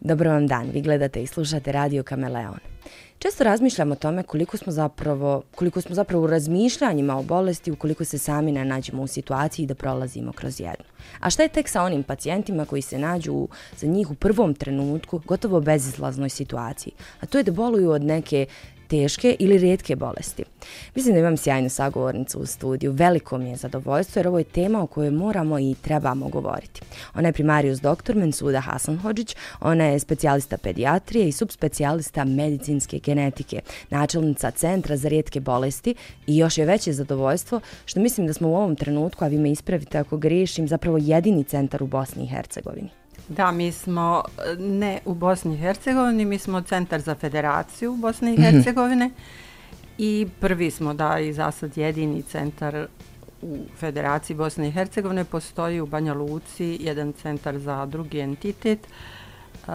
[0.00, 2.58] Dobro vam dan, vi gledate i slušate Radio Kameleon.
[3.18, 8.04] Često razmišljamo o tome koliko smo zapravo, koliko smo zapravo u razmišljanjima o bolesti ukoliko
[8.04, 10.84] se sami ne nađemo u situaciji da prolazimo kroz jednu.
[11.20, 14.54] A šta je tek sa onim pacijentima koji se nađu u, za njih u prvom
[14.54, 16.92] trenutku gotovo bezizlaznoj situaciji?
[17.20, 18.46] A to je da boluju od neke
[18.88, 20.44] teške ili rijetke bolesti.
[20.94, 22.92] Mislim da imam sjajnu sagovornicu u studiju.
[22.92, 26.80] Veliko mi je zadovoljstvo jer ovo je tema o kojoj moramo i trebamo govoriti.
[27.14, 33.60] Ona je primarius doktor Mensuda Hasan Hođić, ona je specijalista pedijatrije i subspecijalista medicinske genetike,
[33.90, 35.94] načelnica Centra za rijetke bolesti
[36.26, 39.50] i još je veće zadovoljstvo što mislim da smo u ovom trenutku, a vi me
[39.50, 43.05] ispravite ako griješim, zapravo jedini centar u Bosni i Hercegovini.
[43.28, 44.22] Da, mi smo
[44.58, 48.42] ne u Bosni i Hercegovini, mi smo centar za federaciju Bosne i mhm.
[48.42, 49.10] Hercegovine
[49.98, 52.86] i prvi smo da i za sad jedini centar
[53.42, 58.86] u Federaciji Bosne i Hercegovine postoji u Banja Luci jedan centar za drugi entitet
[59.66, 59.72] uh,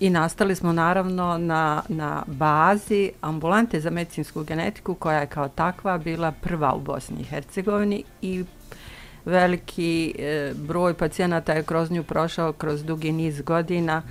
[0.00, 5.98] i nastali smo naravno na, na bazi ambulante za medicinsku genetiku koja je kao takva
[5.98, 8.44] bila prva u Bosni i Hercegovini i
[9.24, 14.02] veliki e, broj pacijenata je kroz nju prošao kroz dugi niz godina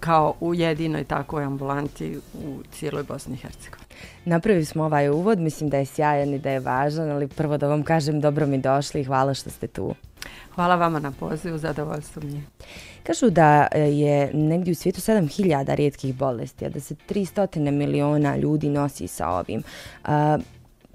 [0.00, 3.86] kao u jedinoj takvoj ambulanti u cijeloj Bosni i Hercegovini.
[4.24, 7.68] Napravili smo ovaj uvod, mislim da je sjajan i da je važan, ali prvo da
[7.68, 9.94] vam kažem dobro mi došli i hvala što ste tu.
[10.54, 12.42] Hvala vama na pozivu, zadovoljstvo mi je.
[13.02, 18.36] Kažu da e, je negdje u svijetu 7000 rijetkih bolesti, a da se 300 miliona
[18.36, 19.62] ljudi nosi sa ovim.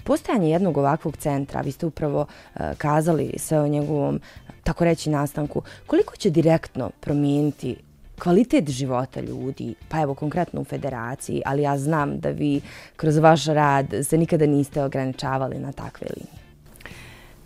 [0.08, 4.20] Postajanje jednog ovakvog centra, vi ste upravo e, kazali sve o njegovom, e,
[4.64, 7.76] tako reći, nastanku, koliko će direktno promijeniti
[8.20, 12.62] kvalitet života ljudi, pa evo konkretno u federaciji, ali ja znam da vi
[12.96, 16.42] kroz vaš rad se nikada niste ograničavali na takve linije.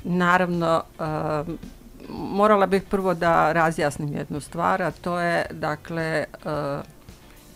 [0.03, 1.55] Naravno, uh,
[2.09, 6.51] morala bih prvo da razjasnim jednu stvar, a to je, dakle, uh,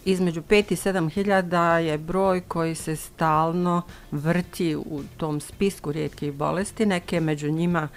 [0.05, 6.33] između 5 i 7 hiljada je broj koji se stalno vrti u tom spisku rijetkih
[6.33, 6.85] bolesti.
[6.85, 7.87] Neke među njima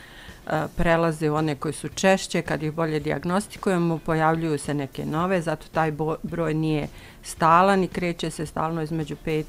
[0.47, 5.43] e, prelaze u one koji su češće, kad ih bolje diagnostikujemo, pojavljuju se neke nove,
[5.43, 5.93] zato taj
[6.23, 6.89] broj nije
[7.23, 9.45] stalan i kreće se stalno između 5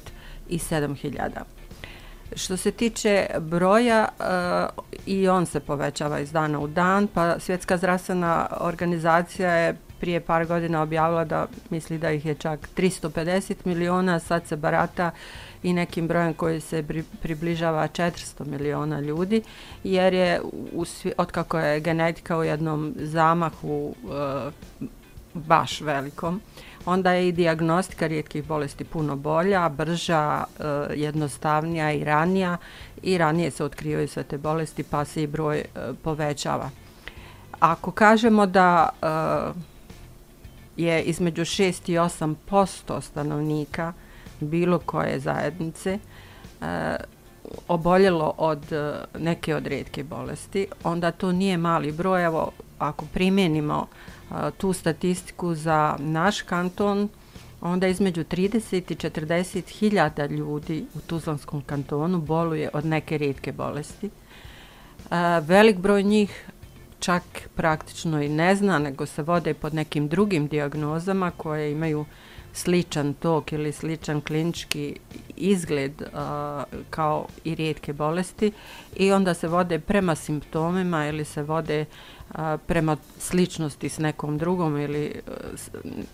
[0.48, 1.44] i 7 hiljada.
[2.36, 4.24] Što se tiče broja, e,
[5.06, 10.46] i on se povećava iz dana u dan, pa Svjetska zdravstvena organizacija je prije par
[10.46, 15.10] godina objavila da misli da ih je čak 350 miliona, sad se barata
[15.62, 16.84] i nekim brojem koji se
[17.22, 19.42] približava 400 miliona ljudi,
[19.84, 20.40] jer je
[20.72, 20.84] u,
[21.16, 24.50] otkako je genetika u jednom zamahu e,
[25.34, 26.40] baš velikom,
[26.86, 32.56] onda je i diagnostika rijetkih bolesti puno bolja, brža, e, jednostavnija i ranija
[33.02, 35.64] i ranije se otkrivaju sve te bolesti pa se i broj e,
[36.02, 36.70] povećava.
[37.60, 39.06] Ako kažemo da e,
[40.82, 43.92] je između 6 i 8 posto stanovnika
[44.40, 45.98] bilo koje zajednice
[46.60, 46.96] e,
[47.68, 52.24] oboljelo od e, neke od redke bolesti, onda to nije mali broj.
[52.24, 57.08] Evo, ako primjenimo e, tu statistiku za naš kanton,
[57.60, 64.06] onda između 30 i 40 hiljada ljudi u Tuzlanskom kantonu boluje od neke redke bolesti.
[64.06, 64.10] E,
[65.40, 66.50] velik broj njih
[67.00, 67.22] čak
[67.54, 72.04] praktično i ne zna, nego se vode pod nekim drugim diagnozama koje imaju
[72.52, 74.96] sličan tok ili sličan klinički
[75.36, 76.08] izgled uh,
[76.90, 78.52] kao i rijetke bolesti.
[78.96, 81.84] I onda se vode prema simptomima ili se vode
[82.30, 85.20] uh, prema sličnosti s nekom drugom ili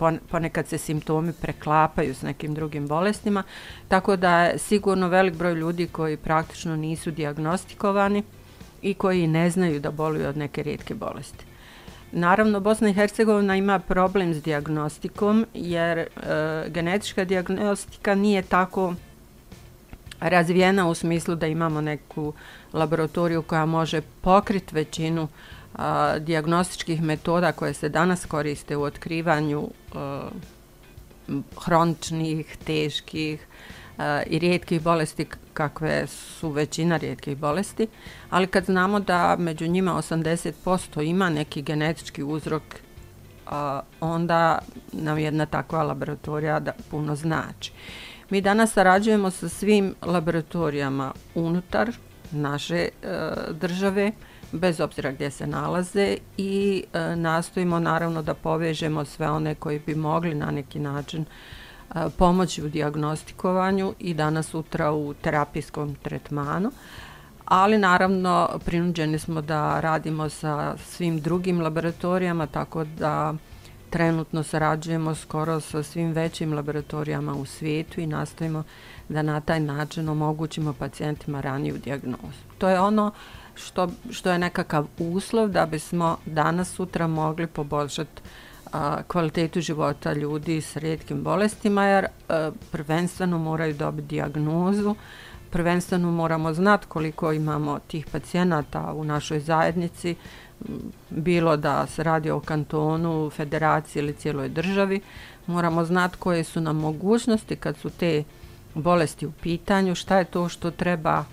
[0.00, 3.42] uh, ponekad se simptomi preklapaju s nekim drugim bolestima.
[3.88, 8.22] Tako da je sigurno velik broj ljudi koji praktično nisu diagnostikovani
[8.86, 11.44] i koji ne znaju da boluju od neke rijetke bolesti.
[12.12, 16.06] Naravno, Bosna i Hercegovina ima problem s diagnostikom jer e,
[16.68, 18.94] genetička diagnostika nije tako
[20.21, 22.33] razvijena u smislu da imamo neku
[22.72, 25.28] laboratoriju koja može pokriti većinu
[25.74, 30.28] a, diagnostičkih metoda koje se danas koriste u otkrivanju e, a,
[31.65, 33.47] hroničnih, teških,
[33.98, 37.87] Eh, i rijetkih bolesti kakve su većina rijetkih bolesti,
[38.31, 43.51] ali kad znamo da među njima 80% ima neki genetički uzrok, eh,
[44.01, 44.59] onda
[44.93, 47.72] nam jedna takva laboratorija da puno znači.
[48.31, 51.93] Mi danas sarađujemo sa svim laboratorijama unutar
[52.31, 52.89] naše e,
[53.51, 54.13] države,
[54.53, 59.95] bez obzira gdje se nalaze i e, nastojimo naravno da povežemo sve one koji bi
[59.95, 61.66] mogli na neki način e,
[62.18, 66.71] pomoći u diagnostikovanju i danas sutra u terapijskom tretmanu.
[67.44, 73.34] Ali naravno prinuđeni smo da radimo sa svim drugim laboratorijama tako da
[73.91, 78.62] trenutno sarađujemo skoro sa svim većim laboratorijama u svijetu i nastojimo
[79.09, 82.42] da na taj način omogućimo pacijentima raniju dijagnozu.
[82.59, 83.10] To je ono
[83.54, 88.22] što, što je nekakav uslov da bismo danas sutra mogli poboljšati
[88.72, 94.95] a, kvalitetu života ljudi s redkim bolestima jer a, prvenstveno moraju dobiti dijagnozu,
[95.51, 100.15] prvenstveno moramo znati koliko imamo tih pacijenata u našoj zajednici,
[101.10, 105.01] bilo da se radi o kantonu, federaciji ili cijeloj državi.
[105.47, 108.24] Moramo znati koje su nam mogućnosti kad su te
[108.74, 111.24] bolesti u pitanju, šta je to što treba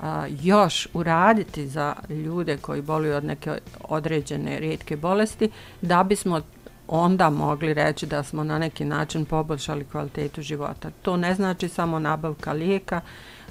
[0.00, 5.50] a, još uraditi za ljude koji boluju od neke određene rijetke bolesti,
[5.82, 6.40] da bismo
[6.90, 10.90] onda mogli reći da smo na neki način poboljšali kvalitetu života.
[11.02, 13.00] To ne znači samo nabavka lijeka,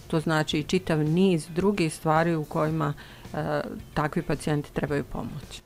[0.07, 2.93] to znači i čitav niz drugih stvari u kojima
[3.33, 3.61] e,
[3.93, 5.61] takvi pacijenti trebaju pomoć.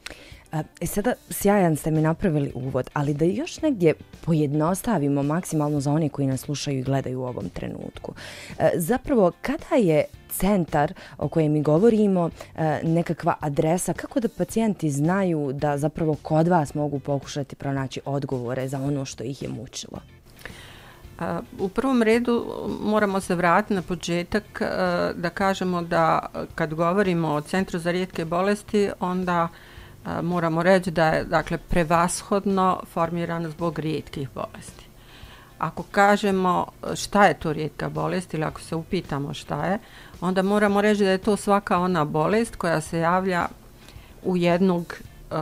[0.82, 3.94] E sada, sjajan ste mi napravili uvod, ali da još negdje
[4.26, 8.14] pojednostavimo maksimalno za one koji nas slušaju i gledaju u ovom trenutku.
[8.60, 14.92] E, zapravo, kada je centar o kojem mi govorimo e, nekakva adresa, kako da pacijenti
[14.92, 20.00] znaju da zapravo kod vas mogu pokušati pronaći odgovore za ono što ih je mučilo?
[21.60, 22.46] U prvom redu
[22.82, 24.66] moramo se vratiti na početak e,
[25.16, 26.26] da kažemo da
[26.56, 29.48] kad govorimo o Centru za rijetke bolesti, onda
[30.06, 34.86] e, moramo reći da je dakle, prevashodno formiran zbog rijetkih bolesti.
[35.58, 36.66] Ako kažemo
[36.96, 39.80] šta je to rijetka bolest ili ako se upitamo šta je,
[40.24, 43.48] onda moramo reći da je to svaka ona bolest koja se javlja
[44.24, 44.96] u jednog
[45.32, 45.38] uh,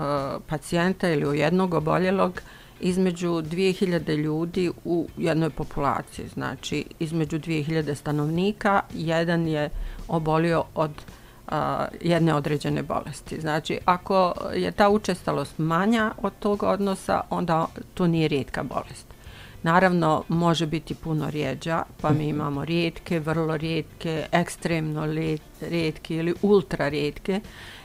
[0.47, 2.41] pacijenta ili u jednog oboljelog
[2.79, 6.27] između 2000 ljudi u jednoj populaciji.
[6.27, 9.69] Znači, između 2000 stanovnika, jedan je
[10.07, 10.91] obolio od
[11.47, 13.41] a, jedne određene bolesti.
[13.41, 19.10] Znači, ako je ta učestalost manja od tog odnosa, onda to nije rijetka bolest.
[19.63, 25.05] Naravno, može biti puno rijeđa, pa mi imamo rijetke, vrlo rijetke, ekstremno
[25.61, 27.41] rijetke ili ultra rijetke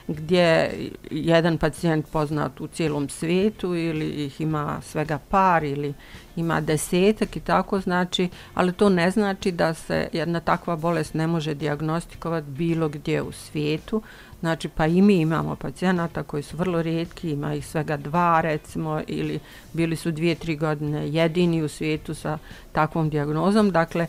[0.09, 0.71] gdje
[1.11, 5.95] jedan pacijent poznat u cijelom svijetu ili ih ima svega par ili
[6.37, 11.27] ima desetak i tako znači, ali to ne znači da se jedna takva bolest ne
[11.27, 14.03] može diagnostikovati bilo gdje u svijetu.
[14.47, 19.01] Znači pa i mi imamo pacijenata koji su vrlo rijetki, ima ih svega dva recimo
[19.07, 19.41] ili
[19.73, 22.39] bili su dvije, tri godine jedini u svijetu sa
[22.73, 23.71] takvom diagnozom.
[23.71, 24.07] Dakle,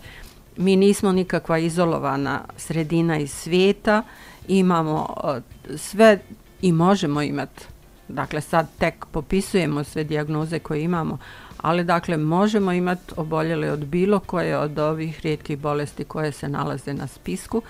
[0.57, 4.03] mi nismo nikakva izolovana sredina iz svijeta,
[4.47, 6.19] imamo e, sve
[6.61, 7.65] i možemo imati,
[8.07, 11.17] dakle sad tek popisujemo sve dijagnoze koje imamo,
[11.57, 16.93] ali dakle možemo imati oboljele od bilo koje od ovih rijetkih bolesti koje se nalaze
[16.93, 17.61] na spisku.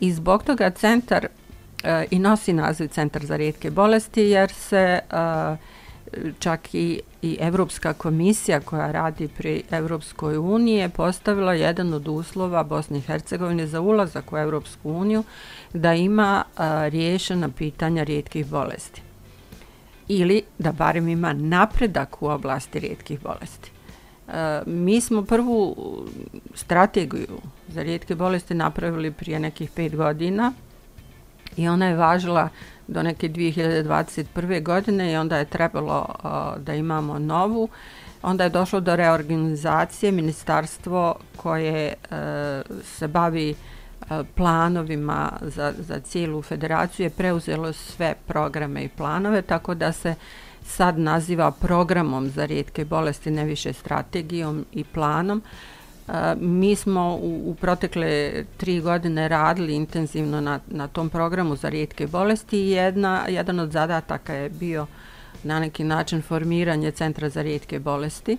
[0.00, 1.28] I zbog toga centar
[1.84, 5.56] e, i nosi naziv Centar za rijetke bolesti jer se e,
[6.38, 12.62] čak i, i Evropska komisija koja radi pri Evropskoj uniji je postavila jedan od uslova
[12.62, 15.24] Bosne i Hercegovine za ulazak u Evropsku uniju
[15.72, 19.02] da ima a, riješena pitanja rijetkih bolesti
[20.08, 23.70] ili da barem ima napredak u oblasti rijetkih bolesti.
[24.28, 25.76] A, mi smo prvu
[26.54, 30.52] strategiju za rijetke bolesti napravili prije nekih pet godina
[31.56, 32.48] i ona je važila
[32.86, 34.62] do neke 2021.
[34.62, 37.68] godine i onda je trebalo uh, da imamo novu.
[38.22, 42.16] Onda je došlo do reorganizacije ministarstvo koje uh,
[42.84, 49.74] se bavi uh, planovima za, za cijelu federaciju je preuzelo sve programe i planove, tako
[49.74, 50.14] da se
[50.62, 55.38] sad naziva programom za rijetke bolesti, ne više strategijom i planom.
[55.38, 55.79] Uh,
[56.36, 62.06] Mi smo u, u protekle tri godine radili intenzivno na, na tom programu za rijetke
[62.06, 64.86] bolesti i jedna, jedan od zadataka je bio
[65.42, 68.36] na neki način formiranje Centra za rijetke bolesti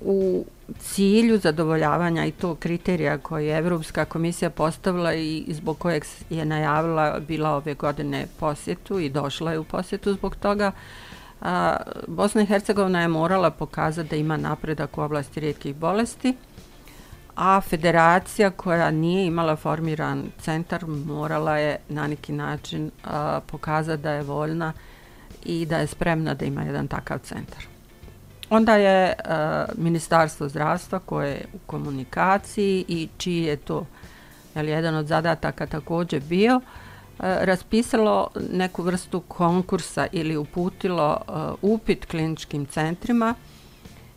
[0.00, 0.44] u
[0.78, 7.20] cilju zadovoljavanja i to kriterija koje je Evropska komisija postavila i zbog kojeg je najavila
[7.28, 10.72] bila ove godine posjetu i došla je u posjetu zbog toga.
[11.40, 11.76] A,
[12.06, 16.34] Bosna i Hercegovina je morala pokazati da ima napredak u oblasti rijetkih bolesti
[17.36, 24.02] a federacija koja nije imala formiran centar morala je na neki način uh, a, pokazati
[24.02, 24.72] da je voljna
[25.44, 27.64] i da je spremna da ima jedan takav centar.
[28.50, 33.86] Onda je a, Ministarstvo zdravstva koje je u komunikaciji i čiji je to
[34.54, 36.62] jel, jedan od zadataka također bio, uh,
[37.18, 41.20] raspisalo neku vrstu konkursa ili uputilo
[41.62, 43.34] upit kliničkim centrima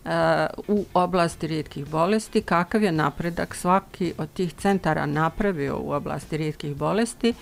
[0.05, 6.38] Eh, u oblasti rijetkih bolesti, kakav je napredak svaki od tih centara napravio u oblasti
[6.38, 7.33] rijetkih bolesti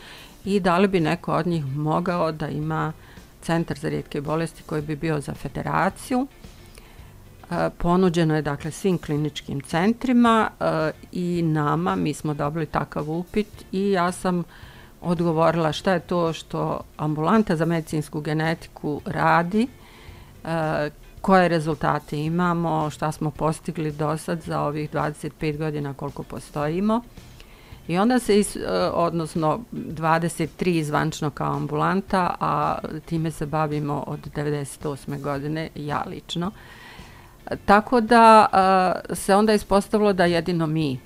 [0.45, 2.93] i da li bi neko od njih mogao da ima
[3.41, 6.27] centar za rijetke bolesti koji bi bio za federaciju.
[7.51, 13.65] Eh, ponuđeno je dakle svim kliničkim centrima eh, i nama, mi smo dobili takav upit
[13.71, 14.43] i ja sam
[15.01, 19.67] odgovorila šta je to što ambulanta za medicinsku genetiku radi,
[21.21, 27.01] koje rezultate imamo, šta smo postigli do sad za ovih 25 godina koliko postojimo.
[27.87, 28.59] I onda se, is, e,
[28.93, 35.21] odnosno 23 zvančno kao ambulanta, a time se bavimo od 98.
[35.21, 36.51] godine, ja lično.
[37.65, 38.45] Tako da
[39.11, 40.99] e, se onda ispostavilo da jedino mi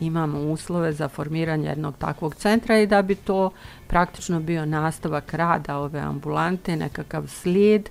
[0.00, 3.50] imamo uslove za formiranje jednog takvog centra i da bi to
[3.86, 7.90] praktično bio nastavak rada ove ambulante, nekakav slijed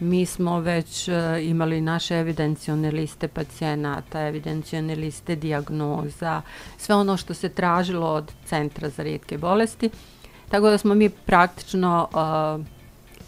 [0.00, 6.42] mi smo već uh, imali naše evidencijone liste pacijenata, evidencijone liste diagnoza,
[6.78, 9.90] sve ono što se tražilo od Centra za rijetke bolesti.
[10.48, 12.66] Tako da smo mi praktično uh,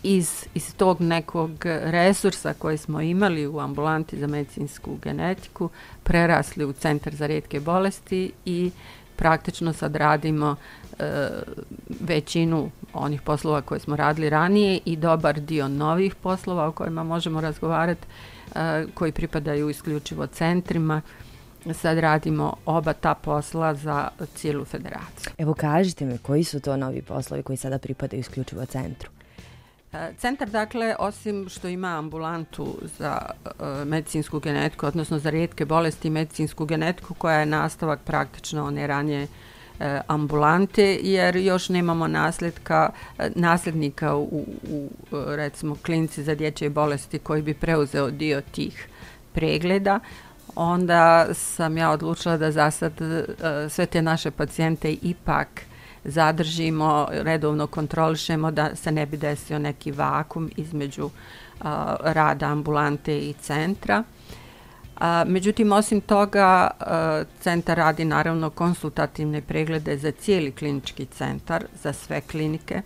[0.02, 5.68] iz, iz tog nekog resursa koji smo imali u ambulanti za medicinsku genetiku
[6.02, 8.70] prerasli u Centar za rijetke bolesti i
[9.16, 10.56] praktično sad radimo
[10.98, 11.28] e,
[12.00, 17.40] većinu onih poslova koje smo radili ranije i dobar dio novih poslova o kojima možemo
[17.40, 18.06] razgovarati
[18.54, 21.02] e, koji pripadaju isključivo centrima
[21.74, 25.32] sad radimo oba ta posla za cijelu federaciju.
[25.38, 29.15] Evo kažite mi koji su to novi poslovi koji sada pripadaju isključivo centru?
[29.96, 33.50] E, centar, dakle, osim što ima ambulantu za uh,
[33.86, 39.22] medicinsku genetiku, odnosno za rijetke bolesti i medicinsku genetiku, koja je nastavak praktično one ranje
[39.26, 47.18] uh, ambulante, jer još nemamo nasljedka, uh, nasljednika u, u, recimo, klinici za dječje bolesti
[47.18, 48.88] koji bi preuzeo dio tih
[49.32, 50.00] pregleda,
[50.54, 53.06] onda sam ja odlučila da za sad uh,
[53.70, 55.75] sve te naše pacijente ipak uh,
[56.06, 61.10] zadržimo, redovno kontrolišemo da se ne bi desio neki vakum između
[61.60, 64.02] a, rada ambulante i centra.
[64.96, 71.92] A, međutim, osim toga, a, centar radi naravno konsultativne preglede za cijeli klinički centar, za
[71.92, 72.82] sve klinike.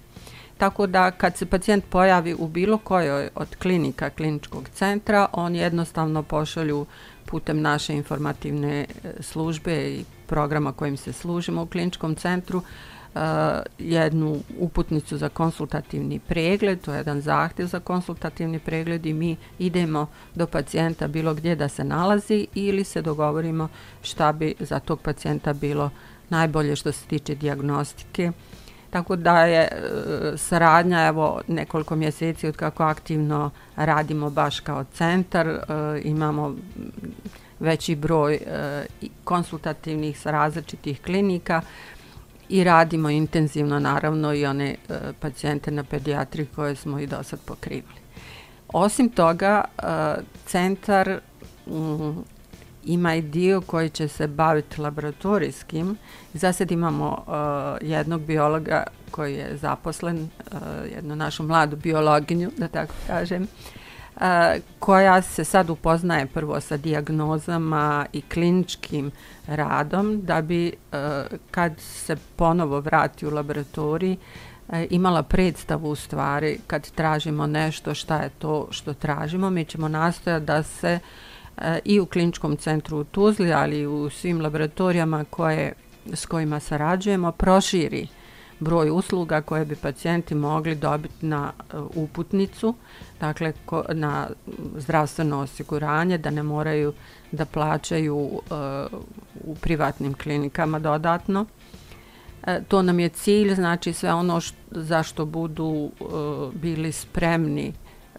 [0.61, 6.23] Tako da kad se pacijent pojavi u bilo kojoj od klinika kliničkog centra, on jednostavno
[6.23, 6.87] pošalju
[7.27, 8.87] putem naše informativne e,
[9.21, 12.63] službe i programa kojim se služimo u kliničkom centru,
[13.15, 13.21] uh,
[13.79, 20.07] jednu uputnicu za konsultativni pregled, to je jedan zahtjev za konsultativni pregled i mi idemo
[20.35, 23.69] do pacijenta bilo gdje da se nalazi ili se dogovorimo
[24.03, 25.91] šta bi za tog pacijenta bilo
[26.29, 28.33] najbolje što se tiče diagnostike.
[28.91, 29.69] Tako da je e,
[30.37, 35.61] saradnja evo nekoliko mjeseci od kako aktivno radimo baš kao centar, e,
[36.05, 36.57] imamo
[37.61, 38.87] veći broj e,
[39.25, 41.63] konsultativnih sa različitih klinika,
[42.51, 44.77] i radimo intenzivno naravno i one e,
[45.21, 48.01] pacijente na pediatri koje smo i do sad pokrivali.
[48.69, 49.83] Osim toga, e,
[50.47, 51.21] centar
[51.67, 52.25] m,
[52.85, 55.97] ima i dio koji će se baviti laboratorijskim.
[56.35, 57.25] Za sad imamo
[57.83, 60.57] e, jednog biologa koji je zaposlen, e,
[60.95, 63.47] jednu našu mladu biologinju, da tako kažem,
[64.79, 69.11] koja se sad upoznaje prvo sa dijagnozama i kliničkim
[69.47, 70.73] radom da bi e,
[71.51, 74.17] kad se ponovo vrati u laboratoriji
[74.69, 79.51] e, imala predstavu u stvari kad tražimo nešto šta je to što tražimo.
[79.51, 80.99] Mi ćemo nastojati da se
[81.57, 85.73] e, i u kliničkom centru u Tuzli, ali i u svim laboratorijama koje,
[86.13, 88.20] s kojima sarađujemo, proširi uh,
[88.61, 92.75] broj usluga koje bi pacijenti mogli dobiti na e, uputnicu,
[93.21, 93.53] dakle
[93.89, 94.29] na
[94.77, 96.93] zdravstveno osiguranje, da ne moraju
[97.33, 98.41] da plaćaju uh,
[99.45, 101.47] u privatnim klinikama dodatno.
[102.47, 107.73] E, to nam je cilj, znači sve ono što, zašto budu uh, bili spremni,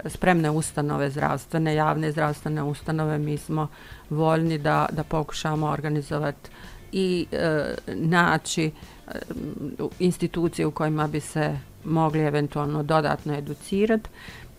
[0.06, 3.68] spremne ustanove zdravstvene, javne zdravstvene ustanove, mi smo
[4.10, 6.50] voljni da, da pokušamo organizovati
[6.92, 8.72] i e, naći
[9.16, 14.10] Eh, institucije u kojima bi se mogli eventualno dodatno educirati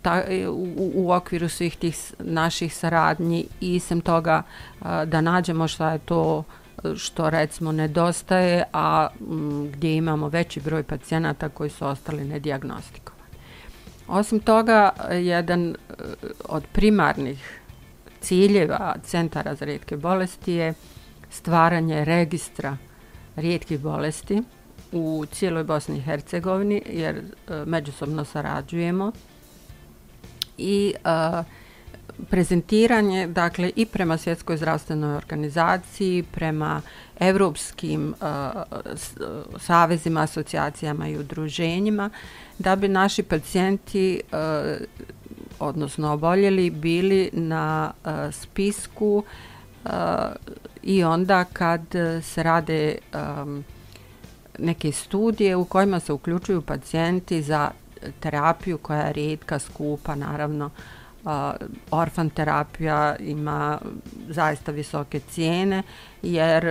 [0.02, 4.42] ta, eh, u, u okviru svih tih naših saradnji i sem toga
[4.80, 6.44] a, da nađemo šta je to
[6.96, 13.22] što recimo nedostaje, a m, gdje imamo veći broj pacijenata koji su ostali nediagnostikovani.
[14.08, 15.76] Osim toga, jedan
[16.48, 17.60] od primarnih
[18.20, 20.74] ciljeva Centara za rijetke bolesti je
[21.30, 22.76] stvaranje registra
[23.36, 24.42] rijetkih bolesti
[24.92, 27.22] u cijeloj Bosni i Hercegovini jer e,
[27.66, 29.12] međusobno sarađujemo.
[30.58, 31.42] I e,
[32.30, 36.80] prezentiranje dakle i prema svjetskoj zdravstvenoj organizaciji, prema
[37.20, 38.62] evropskim uh,
[39.58, 42.10] savezima, asocijacijama i udruženjima
[42.58, 44.38] da bi naši pacijenti uh,
[45.58, 49.24] odnosno oboljeli bili na uh, spisku
[49.84, 49.90] uh,
[50.82, 53.64] i onda kad e, se rade um,
[54.58, 57.70] neke studije u kojima se uključuju pacijenti za
[58.20, 60.70] terapiju koja je redka, skupa, naravno,
[61.24, 61.30] uh,
[61.90, 63.78] orfan terapija ima
[64.28, 65.82] zaista visoke cijene
[66.22, 66.66] jer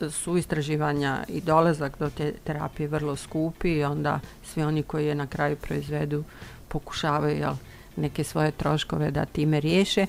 [0.00, 5.06] uh, su istraživanja i dolazak do te terapije vrlo skupi i onda svi oni koji
[5.06, 6.24] je na kraju proizvedu
[6.68, 7.54] pokušavaju jel,
[7.96, 10.06] neke svoje troškove da time riješe.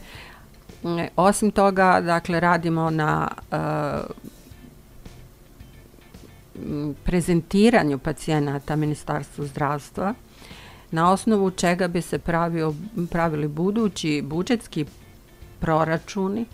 [1.16, 3.58] Osim toga, dakle, radimo na e,
[7.04, 10.14] prezentiranju pacijenata Ministarstvu zdravstva
[10.92, 12.74] na osnovu čega bi se pravio,
[13.12, 14.86] pravili budući budžetski
[15.60, 16.46] proračuni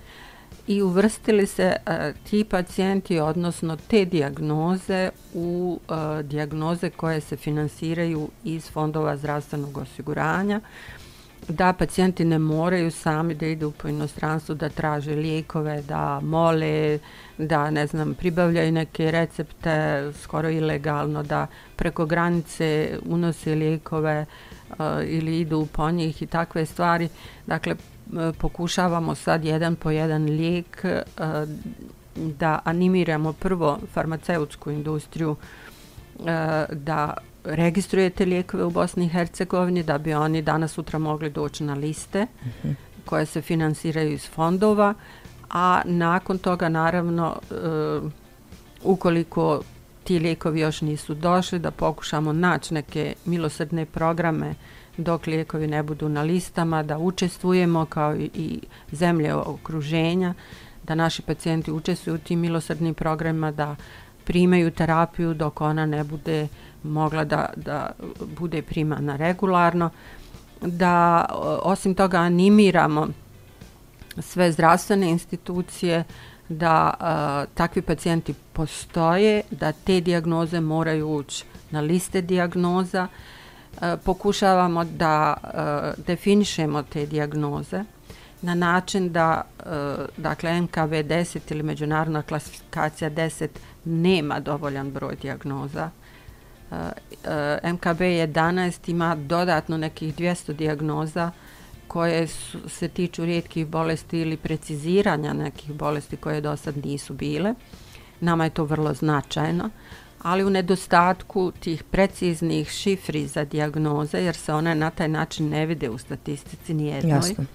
[0.68, 1.94] i uvrstili se uh,
[2.30, 10.58] ti pacijenti, odnosno te dijagnoze u uh, dijagnoze koje se finansiraju iz fondova zdravstvenog osiguranja.
[10.64, 11.03] Uh,
[11.48, 17.00] da pacijenti ne moraju sami da idu po inostranstvu da traže lijekove, da mole,
[17.38, 24.26] da ne znam, pribavljaju neke recepte skoro ilegalno, da preko granice unose lijekove
[24.70, 27.10] uh, ili idu po njih i takve stvari.
[27.48, 31.50] Dakle, eh, pokušavamo sad jedan po jedan lijek uh,
[32.16, 36.26] da animiramo prvo farmaceutsku industriju uh,
[36.72, 41.74] da registrujete lijekove u Bosni i Hercegovini da bi oni danas sutra mogli doći na
[41.74, 42.76] liste uh -huh.
[43.06, 44.94] koje se finansiraju iz fondova,
[45.50, 48.12] a nakon toga naravno uh,
[48.84, 49.62] ukoliko
[50.04, 54.56] ti lijekovi još nisu došli da pokušamo naći neke milosrdne programe
[54.98, 58.60] dok lijekovi ne budu na listama, da učestvujemo kao i, i
[58.92, 60.34] zemlje okruženja,
[60.84, 63.76] da naši pacijenti učestvuju u tim milosrdnim programima, da
[64.24, 66.48] primaju terapiju dok ona ne bude
[66.84, 67.92] mogla da, da
[68.40, 69.90] bude primana regularno,
[70.62, 71.26] da
[71.64, 73.08] osim toga animiramo
[74.20, 76.04] sve zdravstvene institucije
[76.50, 83.08] da a, takvi pacijenti postoje, da te dijagnoze moraju ući na liste dijagnoza.
[83.08, 87.84] Uh, pokušavamo da uh, definišemo te dijagnoze
[88.42, 89.66] na način da uh,
[90.18, 93.48] dakle NKV 10 ili međunarodna klasifikacija 10
[93.86, 95.90] nema dovoljan broj dijagnoza
[97.74, 101.32] MKB 11 ima dodatno nekih 200 dijagnoza
[101.88, 107.54] koje su, se tiču rijetkih bolesti ili preciziranja nekih bolesti koje do sad nisu bile.
[108.20, 109.70] Nama je to vrlo značajno,
[110.22, 115.66] ali u nedostatku tih preciznih šifri za dijagnoze, jer se one na taj način ne
[115.66, 117.46] vide u statistici nijednoj, Jasno.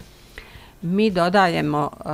[0.83, 2.11] mi dodajemo uh,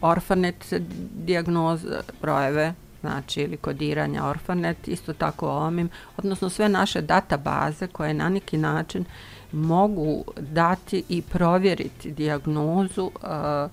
[0.00, 0.74] orfanet
[1.14, 8.28] dijagnoze, brojeve, znači ili kodiranja Orfanet, isto tako OMIM, odnosno sve naše databaze koje na
[8.28, 9.04] neki način
[9.52, 13.70] mogu dati i provjeriti dijagnozu uh,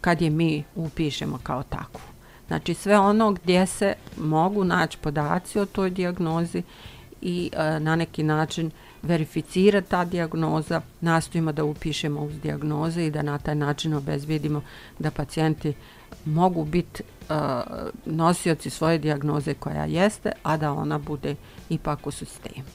[0.00, 2.00] kad je mi upišemo kao takvu.
[2.46, 6.62] Znači sve ono gdje se mogu naći podaci o toj dijagnozi
[7.20, 8.70] i uh, na neki način
[9.02, 14.62] verificira ta dijagnoza, nastojimo da upišemo uz dijagnoze i da na taj način obezvidimo
[14.98, 15.72] da pacijenti
[16.24, 17.62] mogu biti uh, e,
[18.04, 21.34] nosioci svoje dijagnoze koja jeste, a da ona bude
[21.68, 22.66] ipak u sistemu.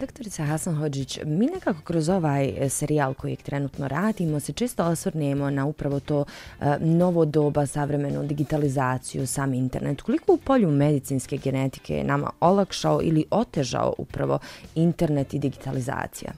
[0.00, 5.50] Doktorica Hasan Hođić, mi nekako kroz ovaj e, serijal koji trenutno radimo se često osvrnemo
[5.50, 6.24] na upravo to
[6.60, 10.02] e, novo doba, savremenu digitalizaciju, sam internet.
[10.02, 14.38] Koliko u polju medicinske genetike je nama olakšao ili otežao upravo
[14.74, 16.32] internet i digitalizacija?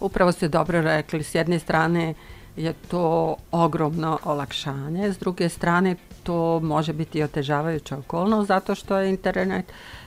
[0.00, 1.22] Upravo ste dobro rekli.
[1.22, 2.14] S jedne strane
[2.56, 5.12] je to ogromno olakšanje.
[5.12, 10.01] S druge strane, to može biti otežavajuća okolnost zato što je internet uh,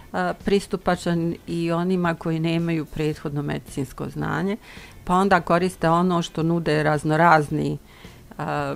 [0.46, 4.58] pristupačan i onima koji nemaju prethodno medicinsko znanje,
[5.04, 7.78] pa onda koriste ono što nude raznorazni
[8.38, 8.76] a,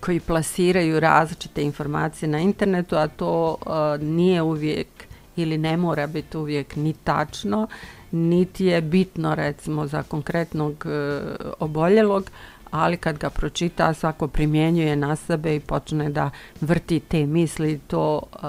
[0.00, 4.88] koji plasiraju različite informacije na internetu, a to a, nije uvijek
[5.36, 7.68] ili ne mora biti uvijek ni tačno,
[8.10, 11.20] niti je bitno recimo za konkretnog e,
[11.60, 12.30] oboljelog,
[12.72, 16.30] ali kad ga pročita svako primjenjuje na sebe i počne da
[16.60, 18.42] vrti te misli, to uh,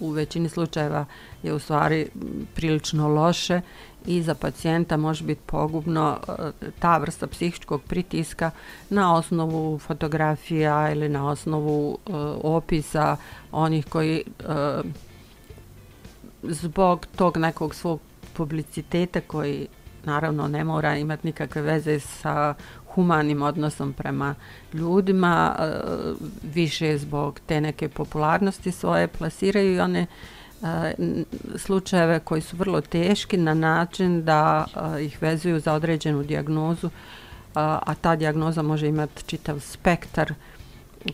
[0.00, 1.04] u većini slučajeva
[1.42, 2.08] je u stvari
[2.54, 3.60] prilično loše
[4.06, 6.34] i za pacijenta može biti pogubno uh,
[6.78, 8.50] ta vrsta psihičkog pritiska
[8.90, 13.16] na osnovu fotografija ili na osnovu uh, opisa
[13.52, 14.84] onih koji uh,
[16.42, 18.00] zbog tog nekog svog
[18.32, 19.68] publiciteta koji
[20.04, 22.54] naravno ne mora imati nikakve veze sa
[22.96, 24.34] humanim odnosom prema
[24.72, 25.70] ljudima, e,
[26.54, 30.06] više zbog te neke popularnosti svoje plasiraju i one
[30.62, 30.94] e,
[31.56, 36.90] slučajeve koji su vrlo teški na način da e, ih vezuju za određenu dijagnozu,
[37.54, 40.32] a ta dijagnoza može imati čitav spektar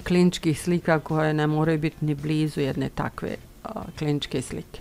[0.04, 3.36] kliničkih slika koje ne moraju biti ni blizu jedne takve
[3.98, 4.80] kliničke slike.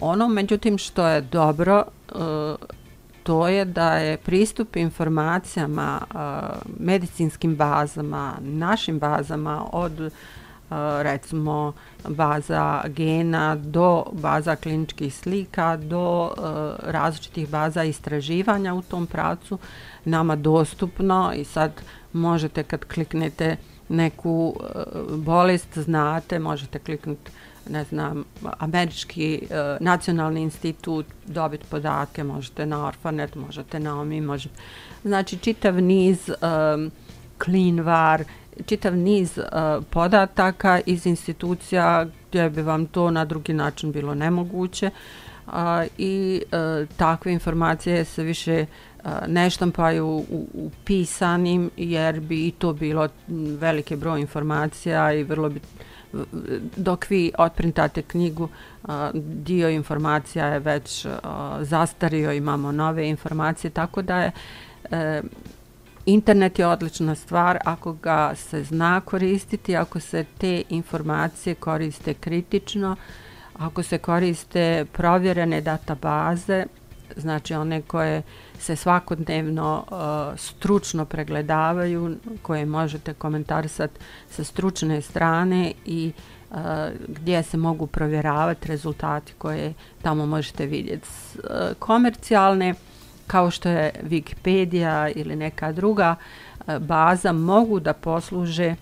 [0.00, 1.84] Ono, međutim, što je dobro,
[3.26, 6.00] to je da je pristup informacijama,
[6.78, 10.12] medicinskim bazama, našim bazama od
[11.02, 11.72] recimo
[12.08, 16.34] baza gena do baza kliničkih slika do
[16.82, 19.58] različitih baza istraživanja u tom pracu
[20.04, 21.72] nama dostupno i sad
[22.12, 23.56] možete kad kliknete
[23.88, 24.56] neku
[25.10, 27.30] bolest znate možete kliknuti
[27.70, 28.24] ne znam,
[28.58, 34.54] američki e, nacionalni institut dobiti podatke, možete na Orfanet, možete na OMI, možete...
[35.04, 36.34] Znači, čitav niz e,
[37.44, 38.24] CleanVar,
[38.66, 39.42] čitav niz e,
[39.90, 44.90] podataka iz institucija gdje bi vam to na drugi način bilo nemoguće
[45.46, 48.66] a, i e, takve informacije se više e,
[49.26, 53.08] ne štampaju u, u pisanim jer bi i to bilo
[53.58, 55.60] velike broj informacija i vrlo bi
[56.76, 58.48] dok vi otprintate knjigu,
[59.14, 61.06] dio informacija je već
[61.60, 64.32] zastario, imamo nove informacije, tako da je
[64.90, 65.22] e,
[66.06, 72.96] internet je odlična stvar ako ga se zna koristiti, ako se te informacije koriste kritično,
[73.58, 76.64] ako se koriste provjerene databaze,
[77.16, 78.22] znači one koje
[78.58, 86.12] se svakodnevno uh, stručno pregledavaju, koje možete komentarisati sa stručne strane i
[86.50, 86.56] uh,
[87.08, 91.08] gdje se mogu provjeravati rezultati koje tamo možete vidjeti.
[91.36, 91.42] Uh,
[91.78, 92.74] komercijalne,
[93.26, 96.14] kao što je Wikipedia ili neka druga
[96.58, 98.74] uh, baza, mogu da posluže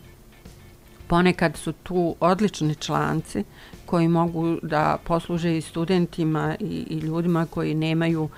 [1.06, 3.44] ponekad su tu odlični članci
[3.94, 8.28] koji mogu da posluže i studentima i, i ljudima koji nemaju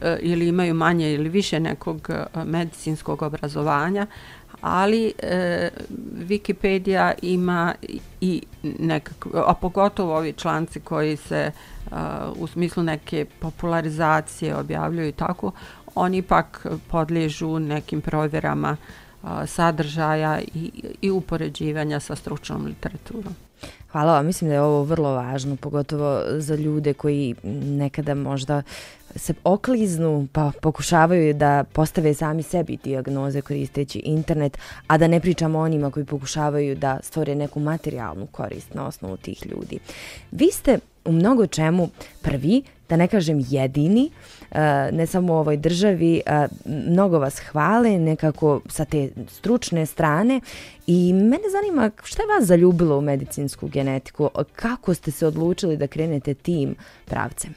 [0.00, 4.06] e, ili imaju manje ili više nekog eh, medicinskog obrazovanja,
[4.60, 5.70] ali e,
[6.28, 7.74] Wikipedia ima
[8.20, 11.52] i nekakve, a pogotovo ovi članci koji se e,
[12.36, 15.52] u smislu neke popularizacije objavljuju i tako,
[15.94, 18.76] oni ipak podliježu nekim provjerama
[19.46, 20.70] sadržaja i,
[21.00, 23.49] i upoređivanja sa stručnom literaturom.
[23.92, 28.62] Hvala vam, mislim da je ovo vrlo važno, pogotovo za ljude koji nekada možda
[29.16, 35.58] se okliznu pa pokušavaju da postave sami sebi diagnoze koristeći internet, a da ne pričamo
[35.58, 39.78] onima koji pokušavaju da stvore neku materijalnu korist na osnovu tih ljudi.
[40.30, 41.88] Vi ste u mnogo čemu
[42.22, 44.10] prvi, da ne kažem jedini,
[44.50, 44.60] e,
[44.92, 50.40] ne samo u ovoj državi, e, mnogo vas hvale nekako sa te stručne strane
[50.86, 55.86] i mene zanima šta je vas zaljubilo u medicinsku genetiku, kako ste se odlučili da
[55.86, 57.54] krenete tim pravcem?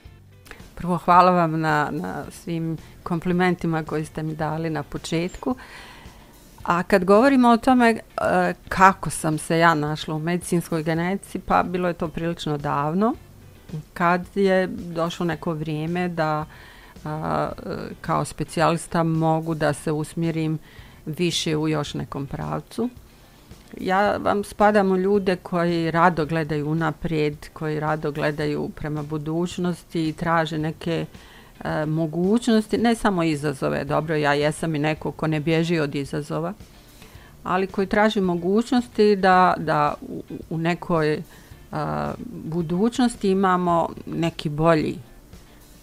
[0.75, 5.55] Prvo hvala vam na, na svim komplimentima koji ste mi dali na početku.
[6.63, 7.99] A kad govorimo o tome e,
[8.69, 13.15] kako sam se ja našla u medicinskoj genetici, pa bilo je to prilično davno
[13.93, 16.45] kad je došlo neko vrijeme da
[17.05, 17.49] a,
[18.01, 20.59] kao specijalista mogu da se usmjerim
[21.05, 22.89] više u još nekom pravcu.
[23.79, 30.13] Ja vam spadam u ljude koji rado gledaju naprijed, koji rado gledaju prema budućnosti i
[30.13, 31.05] traže neke
[31.63, 36.53] e, mogućnosti, ne samo izazove, dobro, ja jesam i neko ko ne bježi od izazova,
[37.43, 41.23] ali koji traži mogućnosti da, da u, u nekoj
[42.27, 44.97] budućnosti imamo neki bolji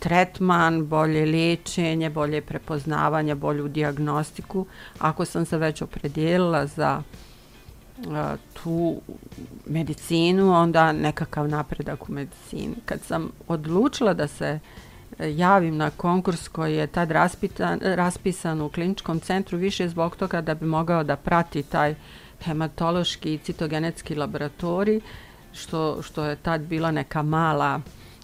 [0.00, 4.66] tretman, bolje liječenje, bolje prepoznavanje, bolju diagnostiku.
[4.98, 7.02] Ako sam se već opredijelila za
[8.08, 9.00] a, tu
[9.66, 12.74] medicinu, onda nekakav napredak u medicini.
[12.84, 14.58] Kad sam odlučila da se
[15.18, 20.40] e, javim na konkurs koji je tad raspitan, raspisan u kliničkom centru, više zbog toga
[20.40, 21.94] da bi mogao da prati taj
[22.44, 25.00] hematološki i citogenetski laboratorij,
[25.52, 27.80] što, što je tad bila neka mala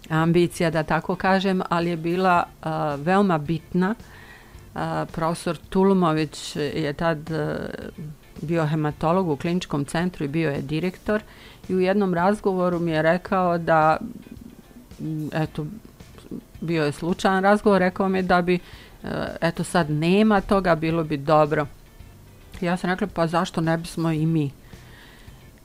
[0.09, 3.95] ambicija, da tako kažem, ali je bila a, veoma bitna.
[4.75, 7.57] A, profesor Tulumović je tad a,
[8.41, 11.21] bio hematolog u kliničkom centru i bio je direktor.
[11.69, 13.97] I u jednom razgovoru mi je rekao da
[14.99, 15.65] mm, eto
[16.61, 18.59] bio je slučajan razgovor rekao mi da bi e,
[19.41, 21.67] eto sad nema toga bilo bi dobro.
[22.61, 24.51] Ja sam rekla pa zašto ne bismo i mi?